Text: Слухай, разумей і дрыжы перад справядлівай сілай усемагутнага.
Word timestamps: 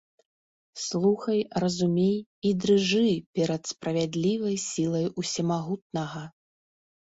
Слухай, 0.83 1.39
разумей 1.63 2.15
і 2.49 2.55
дрыжы 2.65 3.05
перад 3.41 3.61
справядлівай 3.73 4.59
сілай 4.67 5.07
усемагутнага. 5.25 6.27